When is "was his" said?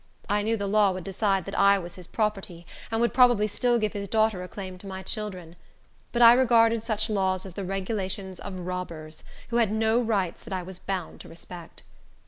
1.77-2.07